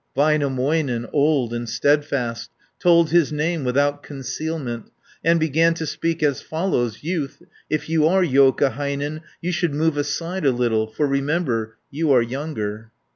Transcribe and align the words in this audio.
Väinämöinen, 0.17 1.07
old 1.13 1.53
and 1.53 1.69
steadfast, 1.69 2.49
Told 2.79 3.11
his 3.11 3.31
name 3.31 3.63
without 3.63 4.01
concealment, 4.01 4.89
And 5.23 5.39
began 5.39 5.75
to 5.75 5.85
speak 5.85 6.23
as 6.23 6.41
follows: 6.41 7.03
"Youth, 7.03 7.43
if 7.69 7.87
you 7.87 8.07
are 8.07 8.23
Joukahainen, 8.23 9.21
You 9.41 9.51
should 9.51 9.75
move 9.75 9.97
aside 9.97 10.43
a 10.43 10.49
little. 10.51 10.87
For 10.87 11.05
remember, 11.05 11.77
you 11.91 12.11
are 12.13 12.21
younger." 12.23 12.89